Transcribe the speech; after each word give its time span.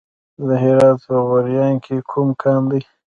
د 0.47 0.49
هرات 0.63 0.97
په 1.07 1.15
غوریان 1.27 1.73
کې 1.83 1.95
کوم 2.09 2.29
کان 2.41 2.61
دی؟ 2.71 2.81